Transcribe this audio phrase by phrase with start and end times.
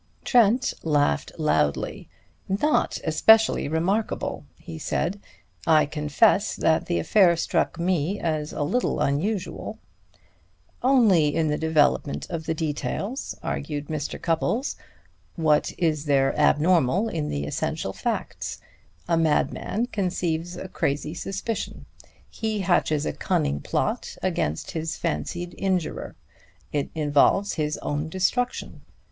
[0.23, 2.09] Trent laughed loudly.
[2.49, 5.19] "Not especially remarkable!" he said.
[5.67, 9.77] "I confess that the affair struck me as a little unusual."
[10.81, 14.19] "Only in the development of the details," argued Mr.
[14.19, 14.75] Cupples.
[15.35, 18.59] "What is there abnormal in the essential facts?
[19.07, 21.85] A madman conceives a crazy suspicion;
[22.27, 26.15] he hatches a cunning plot against his fancied injurer;
[26.73, 28.81] it involves his own destruction.